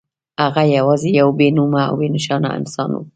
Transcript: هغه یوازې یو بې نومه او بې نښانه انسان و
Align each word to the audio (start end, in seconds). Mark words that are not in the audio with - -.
هغه 0.41 0.63
یوازې 0.77 1.09
یو 1.19 1.29
بې 1.39 1.47
نومه 1.57 1.81
او 1.89 1.95
بې 1.99 2.07
نښانه 2.13 2.49
انسان 2.57 2.89
و 2.93 3.01